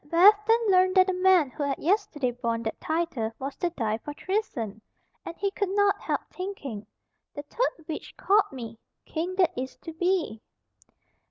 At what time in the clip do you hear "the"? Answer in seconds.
1.05-1.13, 7.35-7.43